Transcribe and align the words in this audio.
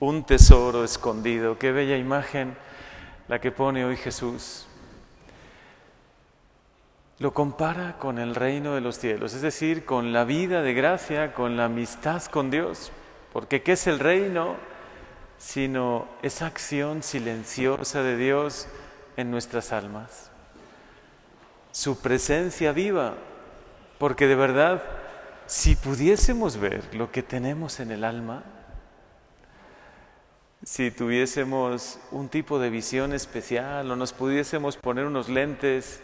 un 0.00 0.24
tesoro 0.24 0.84
escondido. 0.84 1.58
Qué 1.58 1.72
bella 1.72 1.96
imagen 1.96 2.56
la 3.28 3.40
que 3.40 3.50
pone 3.50 3.84
hoy 3.84 3.96
Jesús. 3.96 4.66
Lo 7.18 7.32
compara 7.32 7.96
con 7.98 8.18
el 8.18 8.34
reino 8.34 8.74
de 8.74 8.80
los 8.80 8.98
cielos, 8.98 9.34
es 9.34 9.42
decir, 9.42 9.84
con 9.84 10.12
la 10.12 10.24
vida 10.24 10.62
de 10.62 10.74
gracia, 10.74 11.32
con 11.32 11.56
la 11.56 11.66
amistad 11.66 12.22
con 12.24 12.50
Dios. 12.50 12.90
Porque 13.32 13.62
¿qué 13.62 13.72
es 13.72 13.86
el 13.86 14.00
reino? 14.00 14.56
Sino 15.38 16.08
esa 16.22 16.46
acción 16.46 17.02
silenciosa 17.02 18.02
de 18.02 18.16
Dios 18.16 18.66
en 19.16 19.30
nuestras 19.30 19.72
almas. 19.72 20.30
Su 21.70 22.00
presencia 22.00 22.72
viva, 22.72 23.14
porque 23.98 24.26
de 24.26 24.34
verdad, 24.34 24.82
si 25.46 25.76
pudiésemos 25.76 26.56
ver 26.56 26.82
lo 26.94 27.10
que 27.10 27.22
tenemos 27.22 27.80
en 27.80 27.90
el 27.90 28.04
alma, 28.04 28.44
si 30.64 30.90
tuviésemos 30.90 31.98
un 32.10 32.30
tipo 32.30 32.58
de 32.58 32.70
visión 32.70 33.12
especial 33.12 33.90
o 33.90 33.96
nos 33.96 34.14
pudiésemos 34.14 34.78
poner 34.78 35.04
unos 35.04 35.28
lentes 35.28 36.00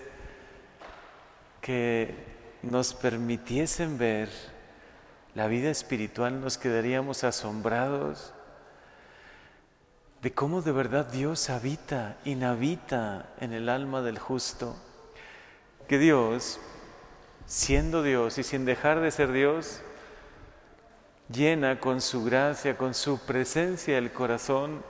que 1.62 2.14
nos 2.62 2.92
permitiesen 2.92 3.96
ver 3.96 4.28
la 5.34 5.46
vida 5.46 5.70
espiritual, 5.70 6.42
nos 6.42 6.58
quedaríamos 6.58 7.24
asombrados 7.24 8.34
de 10.20 10.32
cómo 10.32 10.60
de 10.60 10.72
verdad 10.72 11.06
Dios 11.06 11.48
habita, 11.48 12.18
inhabita 12.26 13.30
en 13.40 13.54
el 13.54 13.70
alma 13.70 14.02
del 14.02 14.18
justo. 14.18 14.76
Que 15.88 15.98
Dios, 15.98 16.60
siendo 17.46 18.02
Dios 18.02 18.36
y 18.36 18.42
sin 18.42 18.66
dejar 18.66 19.00
de 19.00 19.10
ser 19.10 19.32
Dios, 19.32 19.80
llena 21.32 21.78
con 21.78 22.00
su 22.00 22.24
gracia, 22.24 22.76
con 22.76 22.94
su 22.94 23.18
presencia 23.18 23.98
el 23.98 24.12
corazón 24.12 24.82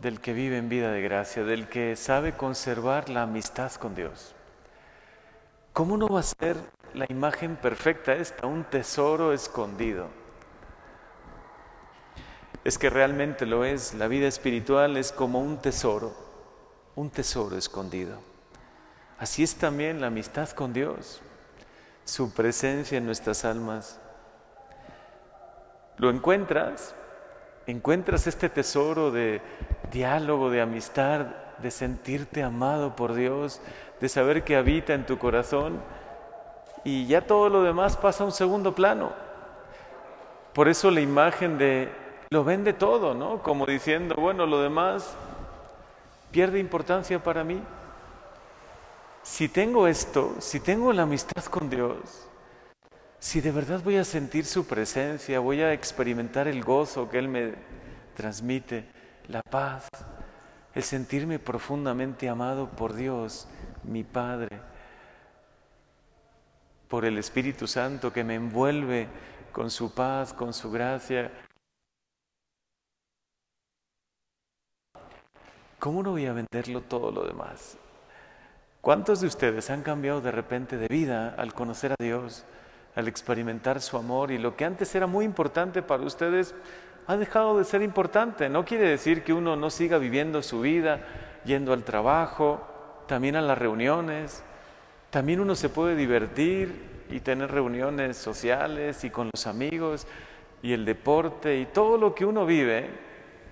del 0.00 0.20
que 0.20 0.32
vive 0.32 0.56
en 0.56 0.68
vida 0.68 0.92
de 0.92 1.02
gracia, 1.02 1.44
del 1.44 1.68
que 1.68 1.96
sabe 1.96 2.36
conservar 2.36 3.08
la 3.08 3.22
amistad 3.22 3.72
con 3.72 3.94
Dios. 3.94 4.34
¿Cómo 5.72 5.96
no 5.96 6.08
va 6.08 6.20
a 6.20 6.22
ser 6.22 6.56
la 6.94 7.06
imagen 7.08 7.56
perfecta 7.56 8.14
esta, 8.14 8.46
un 8.46 8.64
tesoro 8.64 9.32
escondido? 9.32 10.08
Es 12.64 12.78
que 12.78 12.90
realmente 12.90 13.46
lo 13.46 13.64
es, 13.64 13.94
la 13.94 14.08
vida 14.08 14.28
espiritual 14.28 14.96
es 14.96 15.12
como 15.12 15.40
un 15.40 15.58
tesoro, 15.58 16.14
un 16.94 17.10
tesoro 17.10 17.56
escondido. 17.56 18.20
Así 19.18 19.42
es 19.42 19.54
también 19.56 20.00
la 20.00 20.06
amistad 20.08 20.50
con 20.50 20.72
Dios, 20.72 21.20
su 22.04 22.32
presencia 22.32 22.98
en 22.98 23.06
nuestras 23.06 23.44
almas 23.44 24.00
lo 26.00 26.08
encuentras, 26.08 26.94
encuentras 27.66 28.26
este 28.26 28.48
tesoro 28.48 29.10
de 29.10 29.42
diálogo, 29.92 30.48
de 30.48 30.62
amistad, 30.62 31.26
de 31.58 31.70
sentirte 31.70 32.42
amado 32.42 32.96
por 32.96 33.12
Dios, 33.12 33.60
de 34.00 34.08
saber 34.08 34.42
que 34.42 34.56
habita 34.56 34.94
en 34.94 35.04
tu 35.04 35.18
corazón 35.18 35.78
y 36.84 37.06
ya 37.06 37.26
todo 37.26 37.50
lo 37.50 37.62
demás 37.62 37.98
pasa 37.98 38.24
a 38.24 38.26
un 38.26 38.32
segundo 38.32 38.74
plano. 38.74 39.12
Por 40.54 40.68
eso 40.68 40.90
la 40.90 41.02
imagen 41.02 41.58
de 41.58 41.92
lo 42.30 42.44
vende 42.44 42.72
todo, 42.72 43.12
¿no? 43.12 43.42
Como 43.42 43.66
diciendo, 43.66 44.14
bueno, 44.16 44.46
lo 44.46 44.62
demás 44.62 45.14
pierde 46.30 46.60
importancia 46.60 47.22
para 47.22 47.44
mí. 47.44 47.60
Si 49.22 49.50
tengo 49.50 49.86
esto, 49.86 50.34
si 50.38 50.60
tengo 50.60 50.94
la 50.94 51.02
amistad 51.02 51.44
con 51.44 51.68
Dios, 51.68 52.29
si 53.20 53.42
de 53.42 53.52
verdad 53.52 53.82
voy 53.84 53.96
a 53.96 54.04
sentir 54.04 54.46
su 54.46 54.66
presencia, 54.66 55.40
voy 55.40 55.60
a 55.60 55.74
experimentar 55.74 56.48
el 56.48 56.64
gozo 56.64 57.10
que 57.10 57.18
Él 57.18 57.28
me 57.28 57.52
transmite, 58.16 58.86
la 59.28 59.42
paz, 59.42 59.88
el 60.74 60.82
sentirme 60.82 61.38
profundamente 61.38 62.30
amado 62.30 62.70
por 62.70 62.94
Dios, 62.94 63.46
mi 63.84 64.04
Padre, 64.04 64.58
por 66.88 67.04
el 67.04 67.18
Espíritu 67.18 67.66
Santo 67.66 68.10
que 68.10 68.24
me 68.24 68.36
envuelve 68.36 69.06
con 69.52 69.70
su 69.70 69.92
paz, 69.92 70.32
con 70.32 70.54
su 70.54 70.70
gracia. 70.70 71.30
¿Cómo 75.78 76.02
no 76.02 76.12
voy 76.12 76.24
a 76.24 76.32
venderlo 76.32 76.80
todo 76.80 77.10
lo 77.10 77.26
demás? 77.26 77.76
¿Cuántos 78.80 79.20
de 79.20 79.26
ustedes 79.26 79.68
han 79.68 79.82
cambiado 79.82 80.22
de 80.22 80.32
repente 80.32 80.78
de 80.78 80.88
vida 80.88 81.34
al 81.36 81.52
conocer 81.52 81.92
a 81.92 82.02
Dios? 82.02 82.46
Al 82.96 83.08
experimentar 83.08 83.80
su 83.80 83.96
amor 83.96 84.30
y 84.30 84.38
lo 84.38 84.56
que 84.56 84.64
antes 84.64 84.94
era 84.94 85.06
muy 85.06 85.24
importante 85.24 85.82
para 85.82 86.02
ustedes 86.02 86.54
ha 87.06 87.16
dejado 87.16 87.58
de 87.58 87.64
ser 87.64 87.82
importante. 87.82 88.48
No 88.48 88.64
quiere 88.64 88.88
decir 88.88 89.24
que 89.24 89.32
uno 89.32 89.56
no 89.56 89.70
siga 89.70 89.98
viviendo 89.98 90.42
su 90.42 90.60
vida, 90.60 91.00
yendo 91.44 91.72
al 91.72 91.84
trabajo, 91.84 92.60
también 93.06 93.36
a 93.36 93.42
las 93.42 93.58
reuniones. 93.58 94.42
También 95.10 95.40
uno 95.40 95.54
se 95.54 95.68
puede 95.68 95.96
divertir 95.96 97.06
y 97.10 97.20
tener 97.20 97.50
reuniones 97.50 98.16
sociales 98.16 99.02
y 99.02 99.10
con 99.10 99.30
los 99.32 99.46
amigos 99.46 100.06
y 100.62 100.72
el 100.72 100.84
deporte 100.84 101.58
y 101.58 101.66
todo 101.66 101.98
lo 101.98 102.14
que 102.14 102.24
uno 102.24 102.46
vive, 102.46 102.88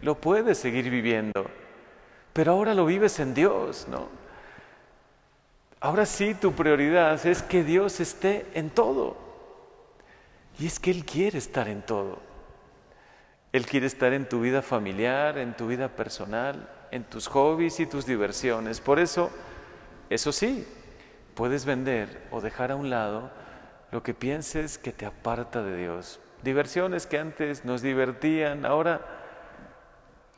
lo 0.03 0.15
puede 0.15 0.54
seguir 0.54 0.91
viviendo. 0.91 1.47
Pero 2.32 2.53
ahora 2.53 2.75
lo 2.75 2.87
vives 2.87 3.19
en 3.19 3.34
Dios, 3.34 3.88
¿no? 3.88 4.09
Ahora 5.81 6.06
sí 6.06 6.34
tu 6.34 6.53
prioridad 6.53 7.25
es 7.27 7.43
que 7.43 7.65
Dios 7.65 7.98
esté 8.00 8.47
en 8.54 8.71
todo. 8.71 9.28
Y 10.59 10.67
es 10.67 10.81
que 10.81 10.91
Él 10.91 11.05
quiere 11.05 11.39
estar 11.39 11.69
en 11.69 11.83
todo. 11.83 12.19
Él 13.53 13.65
quiere 13.67 13.87
estar 13.87 14.13
en 14.13 14.29
tu 14.29 14.41
vida 14.41 14.61
familiar, 14.61 15.39
en 15.39 15.57
tu 15.57 15.69
vida 15.69 15.89
personal, 15.89 16.69
en 16.91 17.05
tus 17.05 17.29
hobbies 17.29 17.81
y 17.81 17.87
tus 17.87 18.05
diversiones. 18.05 18.81
Por 18.81 18.99
eso, 18.99 19.31
eso 20.11 20.33
sí, 20.33 20.67
puedes 21.35 21.65
vender 21.65 22.27
o 22.31 22.41
dejar 22.41 22.73
a 22.73 22.77
un 22.77 22.91
lado 22.91 23.31
lo 23.91 24.03
que 24.03 24.13
pienses 24.13 24.77
que 24.77 24.93
te 24.93 25.07
aparta 25.07 25.63
de 25.63 25.77
Dios. 25.77 26.21
Diversiones 26.43 27.07
que 27.07 27.19
antes 27.19 27.65
nos 27.65 27.81
divertían, 27.81 28.67
ahora 28.67 29.01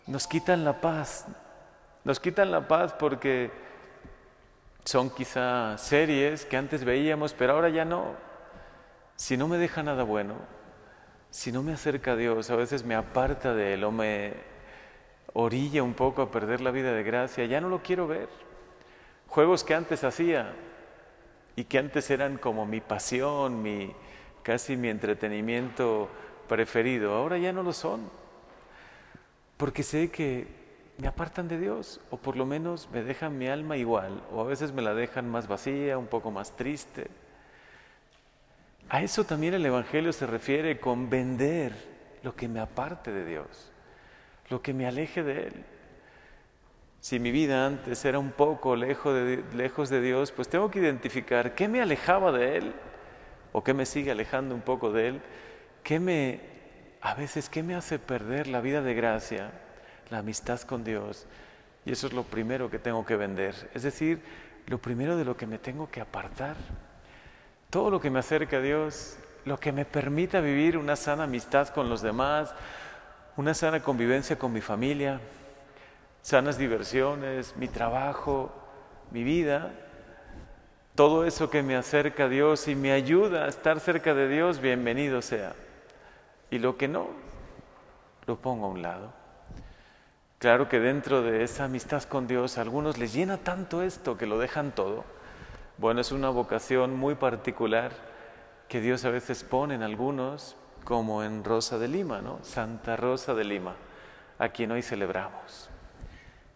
nos 0.06 0.26
quitan 0.26 0.64
la 0.64 0.80
paz. 0.80 1.26
Nos 2.04 2.20
quitan 2.20 2.50
la 2.50 2.68
paz 2.68 2.92
porque 2.92 3.50
son 4.84 5.10
quizá 5.10 5.76
series 5.78 6.44
que 6.44 6.56
antes 6.56 6.84
veíamos, 6.84 7.34
pero 7.34 7.54
ahora 7.54 7.70
ya 7.70 7.84
no 7.84 8.29
si 9.20 9.36
no 9.36 9.48
me 9.48 9.58
deja 9.58 9.82
nada 9.82 10.02
bueno, 10.02 10.36
si 11.28 11.52
no 11.52 11.62
me 11.62 11.74
acerca 11.74 12.12
a 12.12 12.16
Dios, 12.16 12.48
a 12.48 12.56
veces 12.56 12.86
me 12.86 12.94
aparta 12.94 13.52
de 13.52 13.74
Él 13.74 13.84
o 13.84 13.92
me 13.92 14.32
orilla 15.34 15.82
un 15.82 15.92
poco 15.92 16.22
a 16.22 16.30
perder 16.30 16.62
la 16.62 16.70
vida 16.70 16.94
de 16.94 17.02
gracia, 17.02 17.44
ya 17.44 17.60
no 17.60 17.68
lo 17.68 17.82
quiero 17.82 18.06
ver. 18.06 18.30
Juegos 19.28 19.62
que 19.62 19.74
antes 19.74 20.04
hacía 20.04 20.54
y 21.54 21.64
que 21.64 21.76
antes 21.76 22.08
eran 22.08 22.38
como 22.38 22.64
mi 22.64 22.80
pasión, 22.80 23.60
mi, 23.60 23.94
casi 24.42 24.78
mi 24.78 24.88
entretenimiento 24.88 26.08
preferido, 26.48 27.12
ahora 27.12 27.36
ya 27.36 27.52
no 27.52 27.62
lo 27.62 27.74
son. 27.74 28.08
Porque 29.58 29.82
sé 29.82 30.10
que 30.10 30.46
me 30.96 31.08
apartan 31.08 31.46
de 31.46 31.58
Dios, 31.58 32.00
o 32.08 32.16
por 32.16 32.36
lo 32.36 32.46
menos 32.46 32.88
me 32.90 33.02
dejan 33.02 33.36
mi 33.36 33.48
alma 33.48 33.76
igual, 33.76 34.22
o 34.32 34.40
a 34.40 34.44
veces 34.44 34.72
me 34.72 34.80
la 34.80 34.94
dejan 34.94 35.28
más 35.28 35.46
vacía, 35.46 35.98
un 35.98 36.06
poco 36.06 36.30
más 36.30 36.56
triste. 36.56 37.08
A 38.92 39.02
eso 39.02 39.22
también 39.22 39.54
el 39.54 39.64
Evangelio 39.64 40.12
se 40.12 40.26
refiere 40.26 40.80
con 40.80 41.08
vender 41.08 41.72
lo 42.24 42.34
que 42.34 42.48
me 42.48 42.58
aparte 42.58 43.12
de 43.12 43.24
Dios, 43.24 43.70
lo 44.48 44.60
que 44.62 44.74
me 44.74 44.84
aleje 44.84 45.22
de 45.22 45.46
Él. 45.46 45.64
Si 46.98 47.20
mi 47.20 47.30
vida 47.30 47.66
antes 47.66 48.04
era 48.04 48.18
un 48.18 48.32
poco 48.32 48.74
lejos 48.74 49.14
de, 49.90 50.00
Dios, 50.00 50.32
pues 50.32 50.48
tengo 50.48 50.72
que 50.72 50.80
identificar 50.80 51.54
qué 51.54 51.68
me 51.68 51.80
alejaba 51.80 52.32
de 52.32 52.56
Él 52.56 52.72
o 53.52 53.62
qué 53.62 53.74
me 53.74 53.86
sigue 53.86 54.10
alejando 54.10 54.56
un 54.56 54.60
poco 54.60 54.90
de 54.90 55.06
Él, 55.06 55.20
qué 55.84 56.00
me, 56.00 56.40
a 57.00 57.14
veces, 57.14 57.48
qué 57.48 57.62
me 57.62 57.76
hace 57.76 58.00
perder 58.00 58.48
la 58.48 58.60
vida 58.60 58.82
de 58.82 58.94
gracia, 58.94 59.52
la 60.10 60.18
amistad 60.18 60.60
con 60.62 60.82
Dios. 60.82 61.28
Y 61.84 61.92
eso 61.92 62.08
es 62.08 62.12
lo 62.12 62.24
primero 62.24 62.68
que 62.68 62.80
tengo 62.80 63.06
que 63.06 63.14
vender, 63.14 63.54
es 63.72 63.84
decir, 63.84 64.20
lo 64.66 64.78
primero 64.78 65.16
de 65.16 65.24
lo 65.24 65.36
que 65.36 65.46
me 65.46 65.58
tengo 65.58 65.88
que 65.88 66.00
apartar 66.00 66.56
todo 67.70 67.90
lo 67.90 68.00
que 68.00 68.10
me 68.10 68.18
acerca 68.18 68.56
a 68.56 68.60
Dios, 68.60 69.16
lo 69.44 69.58
que 69.58 69.70
me 69.70 69.84
permita 69.84 70.40
vivir 70.40 70.76
una 70.76 70.96
sana 70.96 71.24
amistad 71.24 71.68
con 71.68 71.88
los 71.88 72.02
demás, 72.02 72.52
una 73.36 73.54
sana 73.54 73.80
convivencia 73.80 74.36
con 74.36 74.52
mi 74.52 74.60
familia, 74.60 75.20
sanas 76.20 76.58
diversiones, 76.58 77.54
mi 77.56 77.68
trabajo, 77.68 78.52
mi 79.12 79.22
vida, 79.22 79.70
todo 80.96 81.24
eso 81.24 81.48
que 81.48 81.62
me 81.62 81.76
acerca 81.76 82.24
a 82.24 82.28
Dios 82.28 82.66
y 82.66 82.74
me 82.74 82.90
ayuda 82.90 83.44
a 83.44 83.48
estar 83.48 83.78
cerca 83.78 84.14
de 84.14 84.28
Dios, 84.28 84.60
bienvenido 84.60 85.22
sea. 85.22 85.54
Y 86.50 86.58
lo 86.58 86.76
que 86.76 86.88
no, 86.88 87.06
lo 88.26 88.36
pongo 88.36 88.66
a 88.66 88.70
un 88.70 88.82
lado. 88.82 89.12
Claro 90.40 90.68
que 90.68 90.80
dentro 90.80 91.22
de 91.22 91.44
esa 91.44 91.64
amistad 91.64 92.02
con 92.02 92.26
Dios, 92.26 92.58
a 92.58 92.62
algunos 92.62 92.98
les 92.98 93.12
llena 93.12 93.36
tanto 93.36 93.82
esto 93.82 94.18
que 94.18 94.26
lo 94.26 94.38
dejan 94.38 94.72
todo 94.72 95.04
bueno, 95.80 96.02
es 96.02 96.12
una 96.12 96.28
vocación 96.28 96.94
muy 96.94 97.14
particular 97.14 97.92
que 98.68 98.82
Dios 98.82 99.06
a 99.06 99.10
veces 99.10 99.44
pone 99.44 99.74
en 99.74 99.82
algunos, 99.82 100.54
como 100.84 101.24
en 101.24 101.42
Rosa 101.42 101.78
de 101.78 101.88
Lima, 101.88 102.20
¿no? 102.20 102.38
Santa 102.42 102.96
Rosa 102.96 103.34
de 103.34 103.44
Lima. 103.44 103.74
a 104.38 104.48
quien 104.48 104.70
hoy 104.72 104.80
celebramos. 104.80 105.68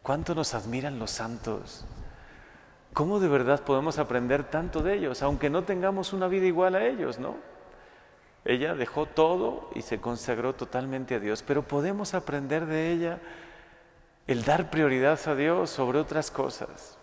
¿Cuánto 0.03 0.35
nos 0.35 0.55
admiran 0.55 0.99
los 0.99 1.11
santos? 1.11 1.85
¿Cómo 2.95 3.21
de 3.21 3.29
verdad 3.29 3.63
podemos 3.63 3.99
aprender 3.99 4.45
tanto 4.45 4.83
de 4.83 4.95
ellos, 4.95 5.23
aunque 5.23 5.51
no 5.51 5.65
tengamos 5.65 6.15
una 6.15 6.27
vida 6.29 6.47
igual 6.47 6.77
a 6.77 6.87
ellos, 6.87 7.19
no? 7.19 7.37
Ella 8.45 8.75
dejó 8.75 9.05
todo 9.05 9.71
y 9.75 9.83
se 9.83 10.01
consagró 10.01 10.55
totalmente 10.55 11.15
a 11.15 11.21
Dios, 11.21 11.43
pero 11.43 11.63
podemos 11.63 12.15
aprender 12.15 12.65
de 12.65 12.93
ella 12.93 13.19
el 14.27 14.45
dar 14.45 14.71
prioridad 14.71 15.19
a 15.27 15.35
Dios 15.35 15.69
sobre 15.69 15.99
otras 15.99 16.31
cosas. 16.31 16.99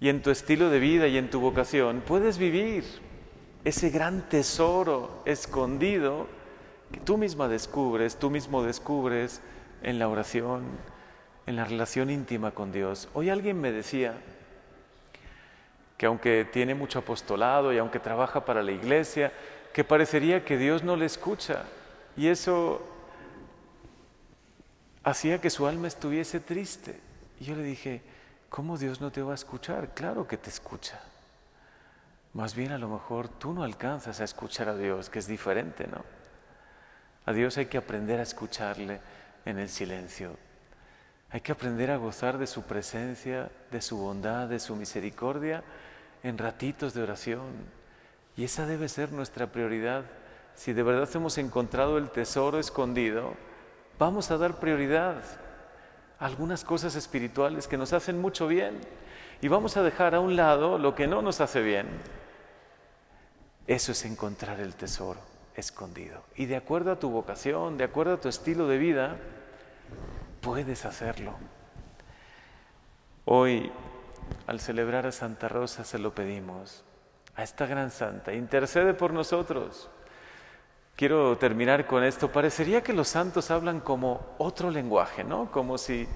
Y 0.00 0.08
en 0.08 0.22
tu 0.22 0.30
estilo 0.30 0.70
de 0.70 0.78
vida 0.78 1.06
y 1.08 1.18
en 1.18 1.30
tu 1.30 1.40
vocación 1.40 2.02
puedes 2.06 2.38
vivir 2.38 2.84
ese 3.64 3.90
gran 3.90 4.28
tesoro 4.28 5.22
escondido 5.26 6.26
que 6.90 7.00
tú 7.00 7.18
misma 7.18 7.48
descubres, 7.48 8.16
tú 8.16 8.30
mismo 8.30 8.62
descubres 8.62 9.42
en 9.82 9.98
la 9.98 10.08
oración, 10.08 10.64
en 11.46 11.56
la 11.56 11.64
relación 11.64 12.10
íntima 12.10 12.52
con 12.52 12.72
Dios. 12.72 13.08
Hoy 13.14 13.28
alguien 13.28 13.60
me 13.60 13.70
decía, 13.70 14.14
que 16.00 16.06
aunque 16.06 16.46
tiene 16.50 16.74
mucho 16.74 17.00
apostolado 17.00 17.74
y 17.74 17.76
aunque 17.76 17.98
trabaja 17.98 18.46
para 18.46 18.62
la 18.62 18.72
iglesia, 18.72 19.34
que 19.74 19.84
parecería 19.84 20.46
que 20.46 20.56
Dios 20.56 20.82
no 20.82 20.96
le 20.96 21.04
escucha. 21.04 21.66
Y 22.16 22.28
eso 22.28 22.80
hacía 25.04 25.42
que 25.42 25.50
su 25.50 25.66
alma 25.66 25.88
estuviese 25.88 26.40
triste. 26.40 26.98
Y 27.38 27.44
yo 27.44 27.54
le 27.54 27.62
dije, 27.62 28.00
¿cómo 28.50 28.76
Dios 28.76 29.00
no 29.00 29.10
te 29.10 29.22
va 29.22 29.32
a 29.32 29.36
escuchar? 29.36 29.94
Claro 29.94 30.26
que 30.26 30.36
te 30.36 30.50
escucha. 30.50 31.00
Más 32.34 32.54
bien 32.54 32.72
a 32.72 32.78
lo 32.78 32.88
mejor 32.88 33.28
tú 33.28 33.54
no 33.54 33.62
alcanzas 33.62 34.20
a 34.20 34.24
escuchar 34.24 34.68
a 34.68 34.76
Dios, 34.76 35.08
que 35.08 35.18
es 35.18 35.26
diferente, 35.26 35.86
¿no? 35.86 36.04
A 37.24 37.32
Dios 37.32 37.56
hay 37.56 37.66
que 37.66 37.78
aprender 37.78 38.20
a 38.20 38.24
escucharle 38.24 39.00
en 39.44 39.58
el 39.58 39.68
silencio. 39.68 40.36
Hay 41.30 41.40
que 41.40 41.52
aprender 41.52 41.90
a 41.90 41.96
gozar 41.96 42.38
de 42.38 42.46
su 42.46 42.62
presencia, 42.62 43.50
de 43.70 43.80
su 43.80 43.96
bondad, 43.98 44.48
de 44.48 44.58
su 44.58 44.74
misericordia 44.74 45.62
en 46.22 46.38
ratitos 46.38 46.92
de 46.92 47.02
oración. 47.02 47.50
Y 48.36 48.44
esa 48.44 48.66
debe 48.66 48.88
ser 48.88 49.12
nuestra 49.12 49.46
prioridad. 49.46 50.04
Si 50.54 50.72
de 50.72 50.82
verdad 50.82 51.08
hemos 51.14 51.38
encontrado 51.38 51.98
el 51.98 52.10
tesoro 52.10 52.58
escondido, 52.58 53.34
vamos 53.98 54.30
a 54.30 54.38
dar 54.38 54.58
prioridad 54.58 55.22
algunas 56.20 56.64
cosas 56.64 56.94
espirituales 56.94 57.66
que 57.66 57.78
nos 57.78 57.92
hacen 57.92 58.20
mucho 58.20 58.46
bien 58.46 58.78
y 59.40 59.48
vamos 59.48 59.76
a 59.76 59.82
dejar 59.82 60.14
a 60.14 60.20
un 60.20 60.36
lado 60.36 60.78
lo 60.78 60.94
que 60.94 61.06
no 61.06 61.22
nos 61.22 61.40
hace 61.40 61.62
bien. 61.62 61.88
Eso 63.66 63.92
es 63.92 64.04
encontrar 64.04 64.60
el 64.60 64.74
tesoro 64.74 65.20
escondido. 65.56 66.22
Y 66.36 66.46
de 66.46 66.56
acuerdo 66.56 66.92
a 66.92 66.98
tu 66.98 67.10
vocación, 67.10 67.78
de 67.78 67.84
acuerdo 67.84 68.14
a 68.14 68.20
tu 68.20 68.28
estilo 68.28 68.68
de 68.68 68.78
vida, 68.78 69.16
puedes 70.42 70.84
hacerlo. 70.84 71.34
Hoy 73.24 73.72
al 74.46 74.60
celebrar 74.60 75.06
a 75.06 75.12
Santa 75.12 75.48
Rosa 75.48 75.84
se 75.84 75.98
lo 75.98 76.14
pedimos, 76.14 76.84
a 77.34 77.42
esta 77.42 77.66
gran 77.66 77.90
santa, 77.90 78.34
intercede 78.34 78.92
por 78.92 79.12
nosotros. 79.12 79.88
Quiero 81.00 81.38
terminar 81.38 81.86
con 81.86 82.04
esto. 82.04 82.30
Parecería 82.30 82.82
que 82.82 82.92
los 82.92 83.08
santos 83.08 83.50
hablan 83.50 83.80
como 83.80 84.34
otro 84.36 84.70
lenguaje, 84.70 85.24
¿no? 85.24 85.50
Como 85.50 85.78
si, 85.78 86.06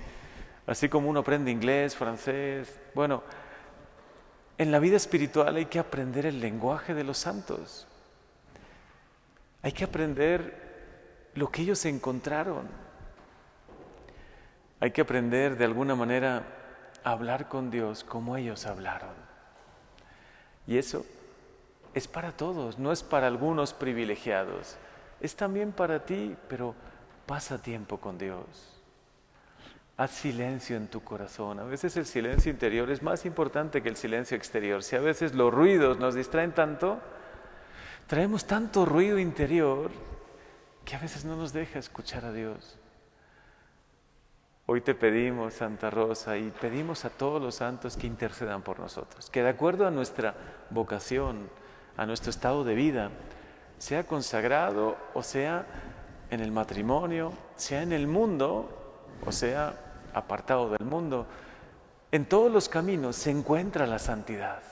así 0.67 0.91
como 0.91 1.09
uno 1.09 1.21
aprende 1.21 1.51
inglés, 1.51 1.97
francés. 1.97 2.79
Bueno, 2.95 3.23
en 4.59 4.71
la 4.71 4.79
vida 4.81 4.99
espiritual 4.99 5.57
hay 5.57 5.65
que 5.65 5.79
aprender 5.79 6.27
el 6.27 6.39
lenguaje 6.39 6.93
de 6.93 7.03
los 7.03 7.17
santos. 7.17 7.87
Hay 9.63 9.73
que 9.73 9.85
aprender 9.85 11.31
lo 11.33 11.51
que 11.51 11.63
ellos 11.63 11.83
encontraron. 11.87 12.69
Hay 14.81 14.91
que 14.91 15.01
aprender 15.01 15.57
de 15.57 15.65
alguna 15.65 15.95
manera 15.95 16.43
hablar 17.05 17.49
con 17.49 17.71
Dios 17.71 18.05
como 18.05 18.37
ellos 18.37 18.67
hablaron. 18.67 19.15
Y 20.67 20.77
eso 20.77 21.07
es 21.94 22.08
para 22.08 22.32
todos, 22.32 22.79
no 22.79 22.93
es 22.93 23.02
para 23.02 23.26
algunos 23.26 23.73
privilegiados, 23.73 24.76
es 25.20 25.37
también 25.37 25.73
para 25.73 26.05
ti, 26.05 26.37
pero 26.49 26.75
pasa 27.26 27.58
tiempo 27.58 27.99
con 27.99 28.19
Dios. 28.19 28.82
Haz 29.96 30.11
silencio 30.11 30.76
en 30.76 30.88
tu 30.88 31.05
corazón. 31.05 31.61
A 31.61 31.64
veces 31.64 31.96
el 31.96 32.05
silencio 32.05 32.50
interior 32.50 32.91
es 32.91 33.00
más 33.00 33.25
importante 33.25 33.81
que 33.81 33.88
el 33.88 33.96
silencio 33.96 34.37
exterior. 34.37 34.82
Si 34.82 34.96
a 34.96 35.00
veces 35.00 35.35
los 35.35 35.55
ruidos 35.55 36.00
nos 36.00 36.17
distraen 36.17 36.52
tanto, 36.52 36.99
traemos 38.08 38.44
tanto 38.44 38.85
ruido 38.85 39.20
interior 39.20 39.93
que 40.85 40.96
a 40.96 40.99
veces 40.99 41.25
no 41.25 41.37
nos 41.37 41.52
deja 41.52 41.79
escuchar 41.79 42.25
a 42.25 42.32
Dios. 42.32 42.76
Hoy 44.67 44.81
te 44.81 44.94
pedimos, 44.94 45.55
Santa 45.55 45.91
Rosa, 45.91 46.38
y 46.38 46.50
pedimos 46.50 47.05
a 47.05 47.11
todos 47.11 47.41
los 47.41 47.55
santos 47.55 47.96
que 47.96 48.06
intercedan 48.06 48.62
por 48.62 48.81
nosotros, 48.81 49.31
que 49.31 49.43
de 49.43 49.50
acuerdo 49.50 49.87
a 49.87 49.91
nuestra 49.91 50.35
vocación, 50.70 51.50
a 51.96 52.06
nuestro 52.06 52.31
estado 52.31 52.64
de 52.64 52.75
vida, 52.75 53.11
sea 53.79 54.05
consagrado 54.05 54.96
o 55.14 55.23
sea 55.23 55.67
en 56.31 56.41
el 56.41 56.52
matrimonio, 56.52 57.32
sea 57.56 57.82
en 57.82 57.93
el 57.93 58.06
mundo 58.06 58.69
o 59.25 59.32
sea 59.32 59.75
apartado 60.12 60.70
del 60.70 60.87
mundo, 60.87 61.26
en 62.12 62.25
todos 62.26 62.50
los 62.50 62.69
caminos 62.69 63.17
se 63.17 63.31
encuentra 63.31 63.87
la 63.87 63.99
santidad. 63.99 64.62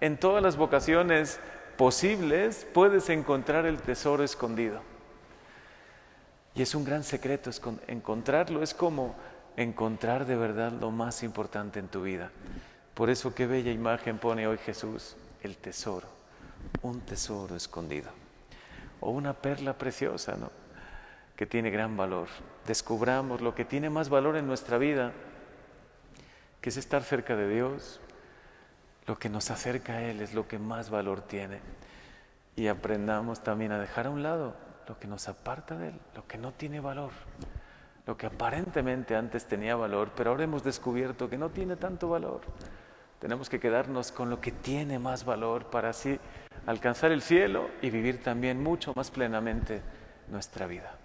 En 0.00 0.18
todas 0.18 0.42
las 0.42 0.56
vocaciones 0.56 1.40
posibles 1.76 2.66
puedes 2.72 3.08
encontrar 3.08 3.66
el 3.66 3.80
tesoro 3.80 4.22
escondido. 4.22 4.80
Y 6.54 6.62
es 6.62 6.74
un 6.74 6.84
gran 6.84 7.02
secreto 7.02 7.50
encontrarlo, 7.88 8.62
es 8.62 8.74
como 8.74 9.14
encontrar 9.56 10.26
de 10.26 10.36
verdad 10.36 10.72
lo 10.72 10.90
más 10.90 11.22
importante 11.22 11.78
en 11.78 11.88
tu 11.88 12.02
vida. 12.02 12.30
Por 12.94 13.10
eso 13.10 13.34
qué 13.34 13.46
bella 13.46 13.72
imagen 13.72 14.18
pone 14.18 14.46
hoy 14.46 14.58
Jesús, 14.58 15.16
el 15.42 15.56
tesoro, 15.56 16.06
un 16.82 17.00
tesoro 17.00 17.56
escondido, 17.56 18.10
o 19.00 19.10
una 19.10 19.34
perla 19.34 19.78
preciosa, 19.78 20.36
¿no? 20.36 20.50
Que 21.36 21.46
tiene 21.46 21.70
gran 21.70 21.96
valor. 21.96 22.28
Descubramos 22.66 23.40
lo 23.40 23.54
que 23.54 23.64
tiene 23.64 23.90
más 23.90 24.08
valor 24.08 24.36
en 24.36 24.46
nuestra 24.46 24.78
vida, 24.78 25.12
que 26.60 26.70
es 26.70 26.76
estar 26.76 27.02
cerca 27.02 27.36
de 27.36 27.48
Dios. 27.48 28.00
Lo 29.06 29.18
que 29.18 29.28
nos 29.28 29.50
acerca 29.50 29.94
a 29.94 30.02
Él 30.02 30.20
es 30.20 30.34
lo 30.34 30.46
que 30.46 30.58
más 30.58 30.90
valor 30.90 31.22
tiene. 31.22 31.60
Y 32.54 32.68
aprendamos 32.68 33.42
también 33.42 33.72
a 33.72 33.80
dejar 33.80 34.06
a 34.06 34.10
un 34.10 34.22
lado 34.22 34.54
lo 34.86 34.98
que 34.98 35.08
nos 35.08 35.28
aparta 35.28 35.76
de 35.76 35.88
Él, 35.88 36.00
lo 36.14 36.26
que 36.26 36.38
no 36.38 36.52
tiene 36.52 36.80
valor 36.80 37.12
lo 38.06 38.16
que 38.16 38.26
aparentemente 38.26 39.14
antes 39.14 39.46
tenía 39.46 39.76
valor, 39.76 40.10
pero 40.16 40.30
ahora 40.30 40.44
hemos 40.44 40.64
descubierto 40.64 41.28
que 41.30 41.38
no 41.38 41.50
tiene 41.50 41.76
tanto 41.76 42.08
valor. 42.08 42.40
Tenemos 43.20 43.48
que 43.48 43.60
quedarnos 43.60 44.10
con 44.10 44.30
lo 44.30 44.40
que 44.40 44.50
tiene 44.50 44.98
más 44.98 45.24
valor 45.24 45.66
para 45.66 45.90
así 45.90 46.18
alcanzar 46.66 47.12
el 47.12 47.22
cielo 47.22 47.70
y 47.80 47.90
vivir 47.90 48.22
también 48.22 48.62
mucho 48.62 48.92
más 48.94 49.10
plenamente 49.10 49.80
nuestra 50.30 50.66
vida. 50.66 51.01